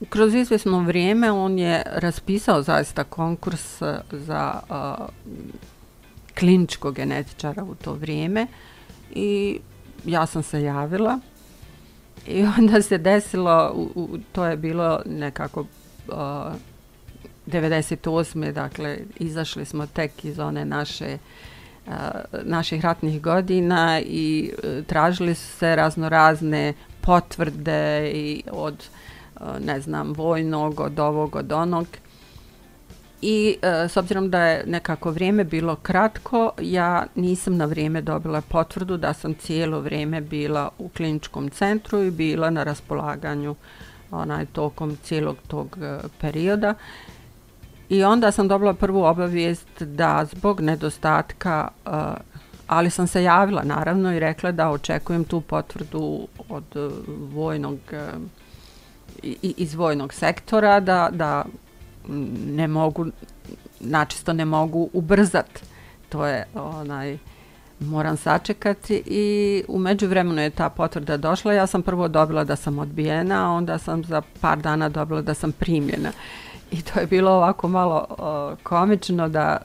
[0.08, 5.06] Kroz izvjesno vrijeme on je raspisao zaista konkurs eh, za uh,
[6.38, 8.46] kliničkog genetičara u to vrijeme
[9.10, 9.58] i
[10.04, 11.18] ja sam se javila
[12.26, 16.54] i onda se desilo, u, u, to je bilo nekako eh, uh,
[17.46, 18.52] 98.
[18.52, 21.18] dakle izašli smo tek iz one naše
[21.86, 21.92] uh,
[22.42, 29.01] naših ratnih godina i uh, tražili su se razno razne potvrde i od uh,
[29.42, 31.86] Eh, ne znam vojnog, od ovog, od onog
[33.22, 38.40] i e, s obzirom da je nekako vrijeme bilo kratko, ja nisam na vrijeme dobila
[38.40, 43.54] potvrdu da sam cijelo vrijeme bila u kliničkom centru i bila na raspolaganju
[44.10, 46.74] onaj tokom cijelog tog e, perioda.
[47.88, 51.90] I onda sam dobila prvu obavijest da zbog nedostatka, e,
[52.66, 56.88] ali sam se javila naravno i rekla da očekujem tu potvrdu od e,
[57.34, 58.06] vojnog e,
[59.42, 61.44] iz vojnog sektora da, da
[62.46, 63.06] ne mogu
[63.80, 65.62] načisto ne mogu ubrzati
[66.08, 67.18] to je onaj
[67.80, 71.52] moram sačekati i u međuvremenu je ta potvrda došla.
[71.52, 75.34] Ja sam prvo dobila da sam odbijena a onda sam za par dana dobila da
[75.34, 76.12] sam primljena.
[76.70, 79.58] I to je bilo ovako malo o, komično da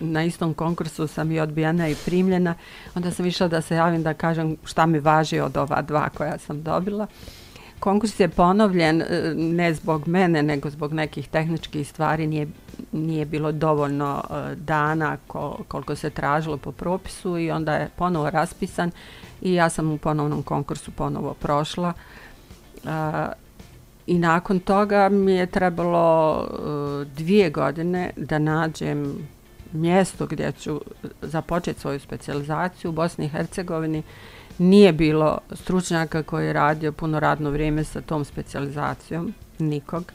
[0.00, 2.54] na istom konkursu sam i odbijena i primljena.
[2.94, 6.38] Onda sam išla da se javim da kažem šta mi važi od ova dva koja
[6.38, 7.06] sam dobila
[7.80, 12.26] konkurs je ponovljen e, ne zbog mene, nego zbog nekih tehničkih stvari.
[12.26, 12.46] Nije,
[12.92, 18.30] nije bilo dovoljno e, dana kol, koliko se tražilo po propisu i onda je ponovo
[18.30, 18.90] raspisan
[19.42, 21.92] i ja sam u ponovnom konkursu ponovo prošla.
[22.84, 22.90] E,
[24.06, 26.46] I nakon toga mi je trebalo
[27.16, 29.28] dvije godine da nađem
[29.72, 30.80] mjesto gdje ću
[31.22, 34.02] započeti svoju specializaciju u Bosni i Hercegovini
[34.58, 40.12] nije bilo stručnjaka koji je radio puno radno vrijeme sa tom specijalizacijom, nikog.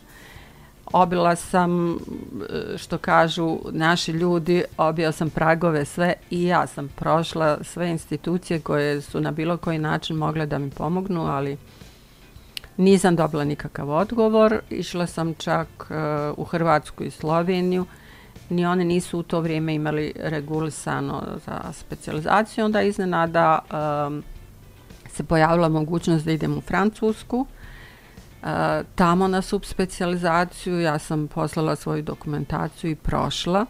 [0.93, 1.97] Obila sam, e,
[2.77, 9.01] što kažu naši ljudi, obio sam pragove sve i ja sam prošla sve institucije koje
[9.01, 11.57] su na bilo koji način mogle da mi pomognu, ali
[12.77, 14.59] nisam dobila nikakav odgovor.
[14.69, 17.85] Išla sam čak uh, u Hrvatsku i Sloveniju,
[18.49, 23.59] ni one nisu u to vrijeme imali regulisano za specijalizaciju, onda iznenada
[24.07, 24.23] um,
[25.09, 28.47] se pojavila mogućnost da idem u Francusku, uh,
[28.95, 33.65] tamo na subspecializaciju, ja sam poslala svoju dokumentaciju i prošla,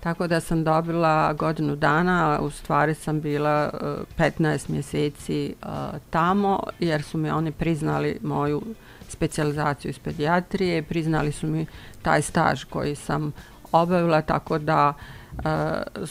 [0.00, 3.80] tako da sam dobila godinu dana, u stvari sam bila uh,
[4.18, 5.68] 15 mjeseci uh,
[6.10, 8.62] tamo, jer su mi oni priznali moju
[9.08, 11.66] specijalizaciju iz pedijatrije, priznali su mi
[12.02, 13.32] taj staž koji sam
[13.72, 16.08] obavila, tako da e, uh,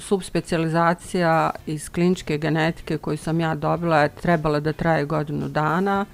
[0.00, 6.06] subspecializacija iz kliničke genetike koju sam ja dobila je trebala da traje godinu dana.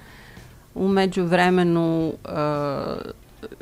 [0.75, 2.29] Umeđu vremenu e,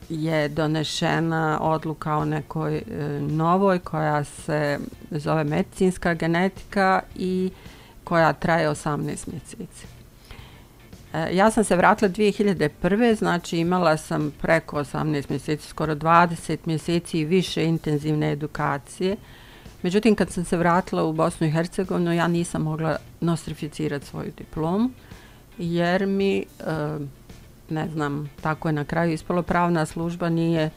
[0.10, 2.84] je donešena odluka o nekoj e,
[3.22, 4.80] novoj koja se
[5.12, 7.52] zove medicinska genetika i
[8.04, 9.95] koja traje 18 mjeseci.
[11.16, 13.16] E, ja sam se vratila 2001.
[13.16, 19.18] znači imala sam preko 18 mjeseci, skoro 20 mjeseci i više intenzivne edukacije.
[19.82, 24.90] Međutim, kad sam se vratila u Bosnu i Hercegovinu, ja nisam mogla nostrificirati svoju diplomu,
[25.58, 26.44] jer mi, e,
[27.70, 30.72] ne znam, tako je na kraju ispalo, pravna služba nije e,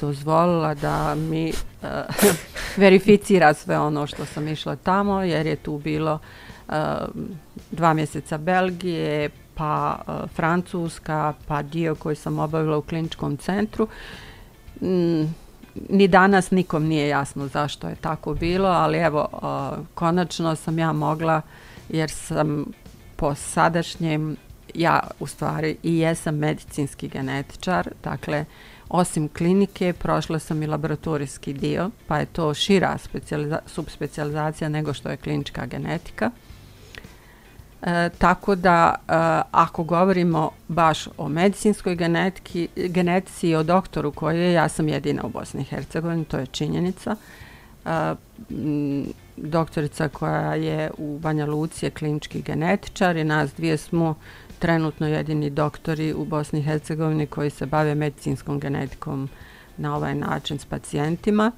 [0.00, 1.52] dozvolila da mi
[2.76, 6.18] verificira sve ono što sam išla tamo, jer je tu bilo
[6.68, 6.74] eh,
[7.70, 13.88] dva mjeseca Belgije, pa uh, Francuska, pa dio koji sam obavila u kliničkom centru.
[14.80, 15.22] Mm,
[15.88, 20.92] ni danas nikom nije jasno zašto je tako bilo, ali evo, uh, konačno sam ja
[20.92, 21.42] mogla,
[21.88, 22.64] jer sam
[23.16, 24.36] po sadašnjem,
[24.74, 28.44] ja u stvari i jesam medicinski genetičar, dakle,
[28.94, 32.98] osim klinike, prošla sam i laboratorijski dio, pa je to šira
[33.66, 36.30] subspecializacija nego što je klinička genetika.
[37.82, 39.12] E, tako da e,
[39.50, 45.22] ako govorimo baš o medicinskoj genetiki, genetici i o doktoru koji je, ja sam jedina
[45.24, 47.16] u Bosni i Hercegovini, to je činjenica.
[47.84, 48.14] E,
[48.50, 54.14] m, doktorica koja je u Banja Luci je klinički genetičar i nas dvije smo
[54.64, 59.28] trenutno jedini doktori u Bosni i Hercegovini koji se bave medicinskom genetikom
[59.76, 61.52] na ovaj način s pacijentima.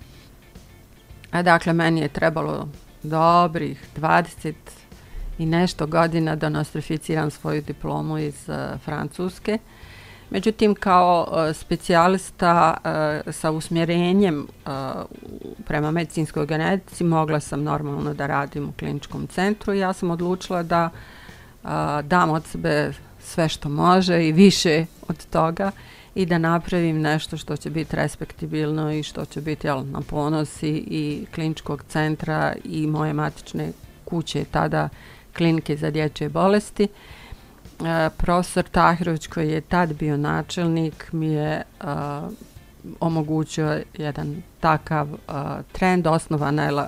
[1.30, 2.68] A dakle, meni je trebalo
[3.02, 4.54] dobrih 20
[5.38, 9.58] i nešto godina da nostrificiram svoju diplomu iz uh, Francuske.
[10.30, 14.72] Međutim, kao uh, specijalista uh, sa usmjerenjem uh,
[15.66, 20.62] prema medicinskoj genetici mogla sam normalno da radim u kliničkom centru i ja sam odlučila
[20.62, 21.15] da uh,
[22.02, 25.70] dam od sebe sve što može i više od toga
[26.14, 30.68] i da napravim nešto što će biti respektibilno i što će biti jel, na ponosi
[30.70, 33.72] i kliničkog centra i moje matične
[34.04, 34.88] kuće tada
[35.36, 36.84] klinike za dječje bolesti.
[36.84, 41.62] E, profesor Tahirović koji je tad bio načelnik mi je e,
[43.00, 45.32] omogućio jedan takav e,
[45.72, 46.86] trend, osnovana je e,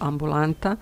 [0.00, 0.76] ambulanta e,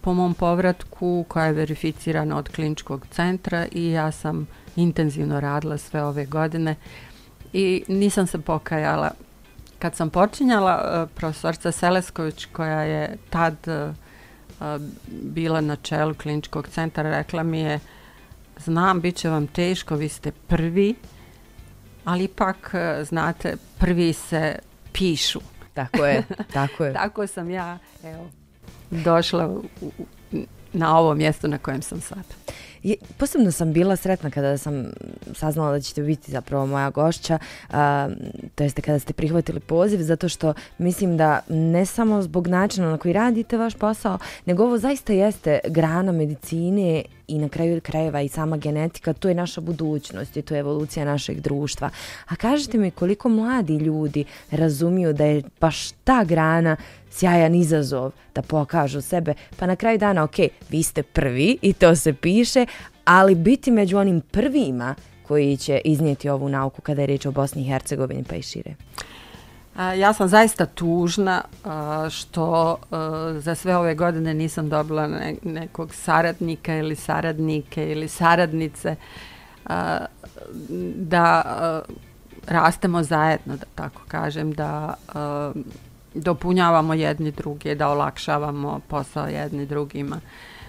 [0.00, 6.02] po mom povratku koja je verificirana od kliničkog centra i ja sam intenzivno radila sve
[6.02, 6.76] ove godine
[7.52, 9.10] i nisam se pokajala.
[9.78, 13.94] Kad sam počinjala, uh, profesorca Selesković koja je tad uh,
[15.08, 17.80] bila na čelu kliničkog centra, rekla mi je
[18.56, 20.94] znam, bit će vam teško, vi ste prvi,
[22.04, 24.58] ali ipak, znate, prvi se
[24.92, 25.40] pišu.
[25.74, 26.92] Tako je, tako je.
[26.92, 28.30] tako sam ja, evo,
[28.92, 29.90] došla u, u,
[30.72, 32.24] na ovo mjesto na kojem sam sad.
[32.82, 34.84] Je, posebno sam bila sretna kada sam
[35.34, 37.38] saznala da ćete biti zapravo moja gošća,
[37.70, 38.08] a,
[38.54, 42.98] to jeste kada ste prihvatili poziv, zato što mislim da ne samo zbog načina na
[42.98, 48.28] koji radite vaš posao, nego ovo zaista jeste grana medicine i na kraju krajeva i
[48.28, 51.90] sama genetika, to je naša budućnost i to je evolucija našeg društva.
[52.28, 56.76] A kažete mi koliko mladi ljudi razumiju da je baš ta grana
[57.12, 60.36] sjajan izazov da pokažu sebe, pa na kraju dana, ok,
[60.70, 62.66] vi ste prvi i to se piše,
[63.04, 64.94] ali biti među onim prvima
[65.26, 68.74] koji će iznijeti ovu nauku kada je riječ o Bosni i Hercegovini pa i šire.
[69.98, 71.42] Ja sam zaista tužna
[72.10, 72.76] što
[73.38, 75.08] za sve ove godine nisam dobila
[75.42, 78.96] nekog saradnika ili saradnike ili saradnice
[80.96, 81.42] da
[82.46, 84.94] rastemo zajedno, da tako kažem, da
[86.14, 90.20] dopunjavamo jedni druge, da olakšavamo posao jedni drugima.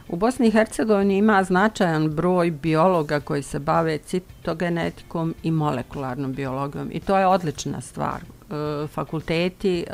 [0.10, 6.90] U Bosni i Hercegovini ima značajan broj biologa koji se bave citogenetikom i molekularnom biologijom
[6.92, 8.20] i to je odlična stvar.
[8.22, 9.86] E, fakulteti e,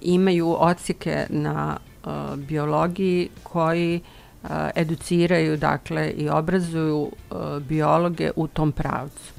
[0.00, 8.72] imaju odsike na e, biologiji koji e, educiraju dakle i obrazuju e, biologe u tom
[8.72, 9.33] pravcu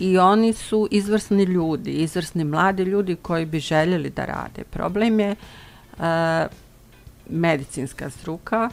[0.00, 4.64] i oni su izvrsni ljudi, izvrsni mladi ljudi koji bi željeli da rade.
[4.70, 5.34] Problem je
[5.98, 6.04] uh,
[7.30, 8.70] medicinska struka,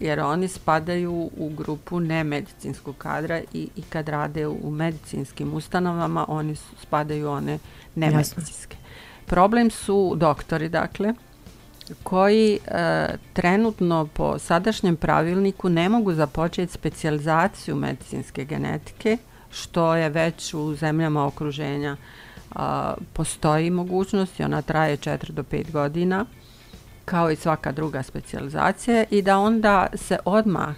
[0.00, 6.56] jer oni spadaju u grupu nemedicinskog kadra i, i kad rade u medicinskim ustanovama, oni
[6.56, 7.58] su, spadaju one
[7.94, 8.76] nemedicinske.
[9.26, 11.14] Problem su doktori, dakle,
[12.02, 19.18] koji e, trenutno po sadašnjem pravilniku ne mogu započeti specijalizaciju medicinske genetike,
[19.50, 21.96] što je već u zemljama okruženja
[22.54, 26.24] a, postoji mogućnost i ona traje 4 do 5 godina
[27.04, 30.74] kao i svaka druga specijalizacija i da onda se odmah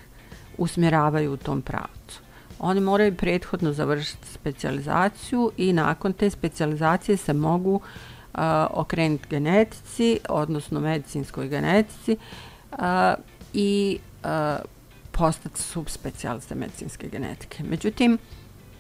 [0.59, 2.21] usmjeravaju u tom pravcu.
[2.59, 10.81] Oni moraju prethodno završiti specijalizaciju i nakon te specijalizacije se mogu uh, okrenuti genetici, odnosno
[10.81, 12.17] medicinskoj genetici
[12.73, 12.79] uh,
[13.53, 14.31] i uh,
[15.11, 17.63] postati subspecijaliste medicinske genetike.
[17.63, 18.38] Međutim, uh,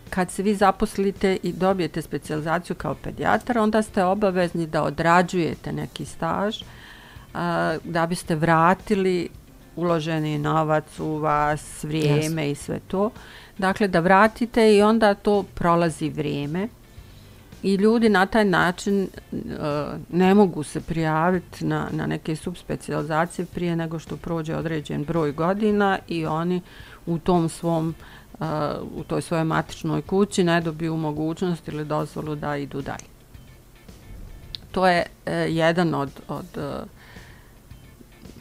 [0.08, 6.04] kad se vi zaposlite i dobijete specijalizaciju kao pedijatar, onda ste obavezni da odrađujete neki
[6.04, 6.62] staž
[7.34, 9.28] a, da biste vratili
[9.76, 12.50] uloženi novac u vas, vrijeme yes.
[12.50, 13.10] i sve to.
[13.58, 16.68] Dakle, da vratite i onda to prolazi vrijeme
[17.62, 19.38] i ljudi na taj način uh,
[20.10, 25.98] ne mogu se prijaviti na, na neke subspecializacije prije nego što prođe određen broj godina
[26.08, 26.60] i oni
[27.06, 28.17] u tom svom uh,
[28.94, 33.18] u toj svojoj matičnoj kući ne dobiju mogućnost ili dozvolu da idu dalje.
[34.70, 36.84] To je uh, jedan od, od e,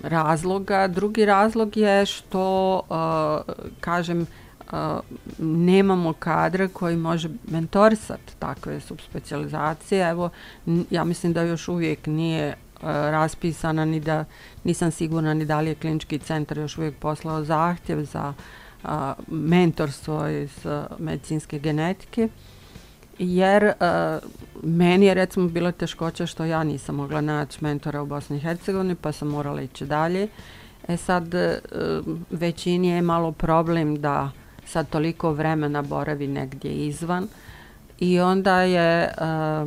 [0.03, 0.87] razloga.
[0.87, 4.77] Drugi razlog je što, uh, kažem, uh,
[5.39, 10.09] nemamo kadra koji može mentorisati takve subspecializacije.
[10.09, 10.29] Evo,
[10.89, 14.25] ja mislim da još uvijek nije uh, raspisana ni da
[14.63, 18.43] nisam sigurna ni da li je klinički centar još uvijek poslao zahtjev za uh,
[18.83, 22.29] a, mentorstvo iz a, medicinske genetike
[23.19, 24.19] jer a,
[24.63, 28.95] meni je recimo bilo teškoća što ja nisam mogla naći mentora u Bosni i Hercegovini
[28.95, 30.27] pa sam morala ići dalje.
[30.87, 31.57] E sad a,
[32.29, 34.31] većini je malo problem da
[34.65, 37.27] sad toliko vremena boravi negdje izvan
[37.99, 39.65] i onda je a,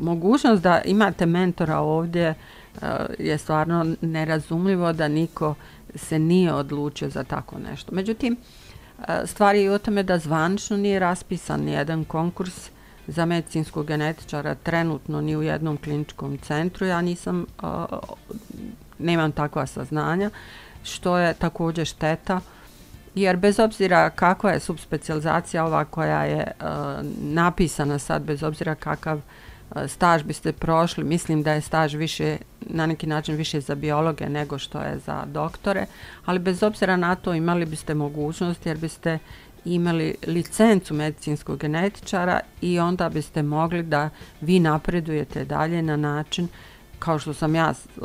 [0.00, 2.34] mogućnost da imate mentora ovdje
[2.82, 5.54] a, je stvarno nerazumljivo da niko
[5.94, 7.94] se nije odlučio za tako nešto.
[7.94, 8.36] Međutim,
[9.24, 12.70] stvari je o tome da zvančno nije raspisan jedan konkurs
[13.06, 16.86] za medicinskog genetičara trenutno ni u jednom kliničkom centru.
[16.86, 17.46] Ja nisam,
[18.98, 20.30] nemam takva saznanja,
[20.84, 22.40] što je također šteta,
[23.14, 26.52] jer bez obzira kakva je subspecializacija ova koja je
[27.20, 29.20] napisana sad, bez obzira kakav
[29.86, 34.58] staž biste prošli, mislim da je staž više, na neki način više za biologe nego
[34.58, 35.86] što je za doktore,
[36.24, 39.18] ali bez obzira na to imali biste mogućnost jer biste
[39.64, 44.10] imali licencu medicinskog genetičara i onda biste mogli da
[44.40, 46.48] vi napredujete dalje na način
[46.98, 48.04] kao što sam ja uh,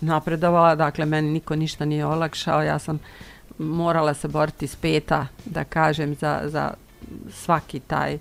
[0.00, 2.98] napredovala, dakle meni niko ništa nije olakšao, ja sam
[3.58, 6.74] morala se boriti s peta, da kažem, za, za
[7.30, 8.18] svaki taj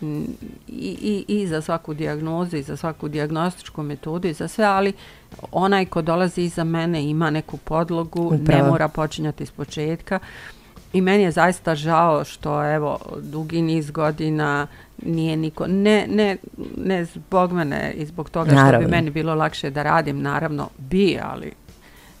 [0.00, 0.34] i,
[0.68, 4.92] i, i za svaku dijagnozu i za svaku dijagnostičku metodu i za sve, ali
[5.52, 8.62] onaj ko dolazi iza mene ima neku podlogu, Upravo.
[8.64, 10.18] ne mora počinjati iz početka.
[10.92, 14.66] I meni je zaista žao što evo dugi niz godina
[15.02, 16.36] nije niko, ne, ne,
[16.76, 18.78] ne zbog mene i zbog toga naravno.
[18.78, 21.52] što bi meni bilo lakše da radim, naravno bi, ali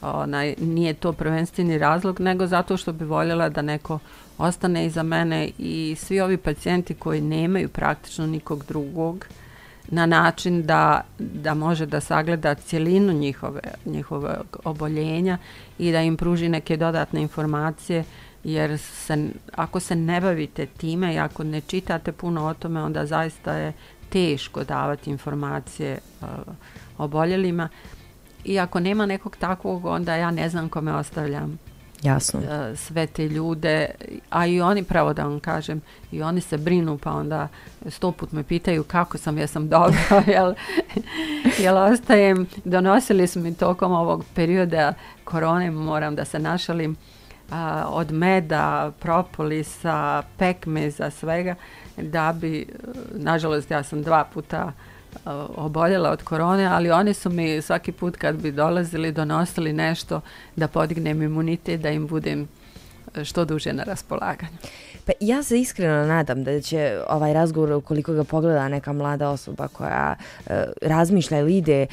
[0.02, 3.98] onaj, nije to prvenstveni razlog, nego zato što bi voljela da neko
[4.40, 9.26] ostane iza mene i svi ovi pacijenti koji nemaju praktično nikog drugog
[9.88, 15.38] na način da, da može da sagleda cijelinu njihove, njihove oboljenja
[15.78, 18.04] i da im pruži neke dodatne informacije,
[18.44, 23.06] jer se, ako se ne bavite time i ako ne čitate puno o tome, onda
[23.06, 23.72] zaista je
[24.08, 26.28] teško davati informacije uh,
[26.98, 27.68] oboljelima.
[28.44, 31.58] I ako nema nekog takvog, onda ja ne znam kome ostavljam
[32.02, 32.40] Jasno.
[32.40, 33.90] E, sve te ljude,
[34.30, 35.80] a i oni, pravo da vam kažem,
[36.12, 37.48] i oni se brinu, pa onda
[37.88, 40.54] sto put me pitaju kako sam, jesam dobro, jel,
[41.58, 42.46] jel ostajem.
[42.64, 44.94] Donosili su mi tokom ovog perioda
[45.24, 46.96] korone, moram da se našalim,
[47.50, 51.54] a, od meda, propolisa, pekmeza, svega,
[51.96, 52.66] da bi, e,
[53.12, 54.89] nažalost, ja sam dva puta uh,
[55.26, 60.20] Eh, oboljela od korone, ali oni su mi svaki put kad bi dolazili donosili nešto
[60.56, 62.48] da podignem imunitet, da im budem
[63.14, 64.56] eh, što duže na raspolaganju.
[65.06, 69.68] Pa ja se iskreno nadam da će ovaj razgovor, ukoliko ga pogleda neka mlada osoba
[69.68, 70.14] koja
[70.46, 71.86] e, razmišlja ili ide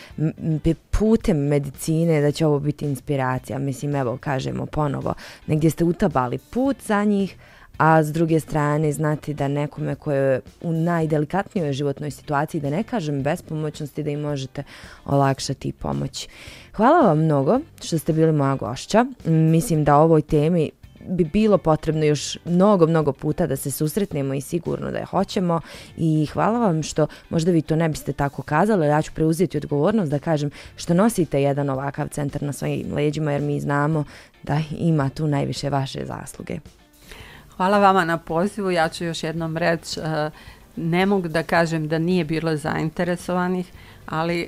[0.91, 3.59] putem medicine, da će ovo biti inspiracija.
[3.59, 5.13] Mislim, evo, kažemo ponovo,
[5.47, 7.35] negdje ste utabali put za njih,
[7.77, 12.83] a s druge strane znati da nekome koje je u najdelikatnijoj životnoj situaciji, da ne
[12.83, 14.63] kažem bespomoćnosti, da im možete
[15.05, 16.27] olakšati pomoć.
[16.73, 19.05] Hvala vam mnogo što ste bili moja gošća.
[19.25, 20.71] Mislim da ovoj temi
[21.09, 25.61] bi bilo potrebno još mnogo, mnogo puta da se susretnemo i sigurno da je hoćemo
[25.97, 30.11] i hvala vam što možda vi to ne biste tako kazali, ja ću preuzeti odgovornost
[30.11, 34.03] da kažem što nosite jedan ovakav centar na svojim leđima jer mi znamo
[34.43, 36.59] da ima tu najviše vaše zasluge.
[37.57, 38.71] Hvala vama na pozivu.
[38.71, 40.29] Ja ću još jednom reći, e,
[40.75, 43.71] ne mogu da kažem da nije bilo zainteresovanih,
[44.05, 44.47] ali e,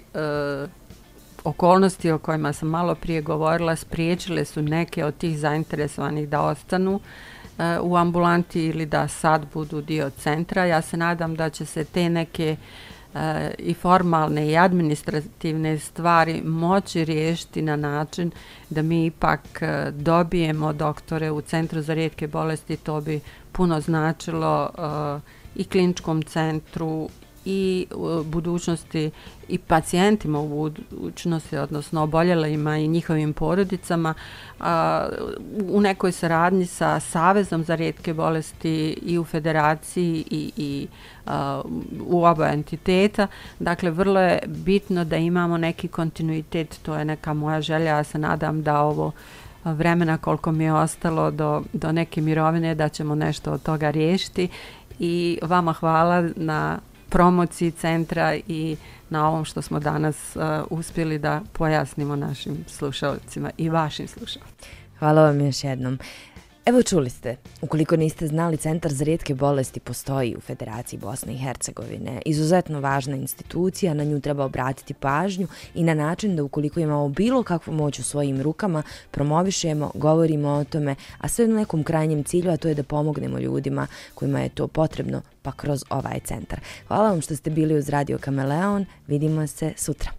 [1.44, 7.00] okolnosti o kojima sam malo prije govorila spriječile su neke od tih zainteresovanih da ostanu
[7.60, 10.66] e, u ambulanti ili da sad budu dio centra.
[10.66, 15.80] Ja se nadam da će se te neke uh, e, E, i formalne i administrativne
[15.80, 18.32] stvari moći riješiti na način
[18.70, 23.20] da mi ipak e, dobijemo doktore u Centru za rijetke bolesti, to bi
[23.52, 25.20] puno značilo e,
[25.56, 27.10] i kliničkom centru
[27.46, 29.12] i u budućnosti
[29.48, 34.14] i pacijentima u budućnosti, odnosno oboljelima i njihovim porodicama
[34.60, 35.10] a,
[35.70, 40.88] u nekoj saradnji sa Savezom za rijetke bolesti i u federaciji i, i
[41.26, 41.62] a,
[42.08, 43.28] u oba entiteta.
[43.60, 48.18] Dakle, vrlo je bitno da imamo neki kontinuitet, to je neka moja želja, ja se
[48.18, 49.12] nadam da ovo
[49.64, 54.50] vremena koliko mi je ostalo do, do neke mirovine da ćemo nešto od toga riješiti
[55.00, 56.80] i vama hvala na
[57.10, 58.78] promociji centra i
[59.10, 64.80] na ovom što smo danas uh, uspjeli da pojasnimo našim slušalcima i vašim slušalcima.
[65.00, 66.00] Hvala vam još jednom.
[66.66, 71.38] Evo čuli ste, ukoliko niste znali, Centar za rijetke bolesti postoji u Federaciji Bosne i
[71.38, 72.22] Hercegovine.
[72.26, 77.44] Izuzetno važna institucija, na nju treba obratiti pažnju i na način da ukoliko imamo bilo
[77.44, 82.52] kakvu moć u svojim rukama, promovišemo, govorimo o tome, a sve u nekom krajnjem cilju,
[82.52, 86.60] a to je da pomognemo ljudima kojima je to potrebno, pa kroz ovaj centar.
[86.88, 90.19] Hvala vam što ste bili uz Radio Kameleon, vidimo se sutra.